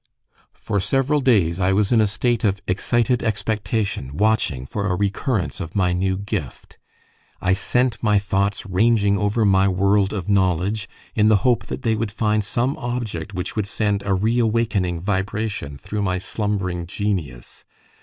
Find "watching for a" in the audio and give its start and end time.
4.17-4.95